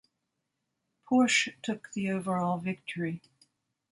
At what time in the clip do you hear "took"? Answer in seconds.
1.61-1.91